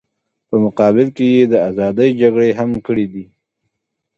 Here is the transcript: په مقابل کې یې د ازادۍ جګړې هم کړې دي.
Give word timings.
په 0.47 0.55
مقابل 0.65 1.07
کې 1.15 1.25
یې 1.35 1.43
د 1.51 1.53
ازادۍ 1.69 2.09
جګړې 2.21 2.49
هم 2.59 2.71
کړې 2.85 3.05
دي. 3.13 3.25